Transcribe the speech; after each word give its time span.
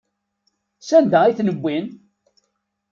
Sanda 0.87 1.17
ay 1.23 1.33
ten-wwin? 1.37 1.85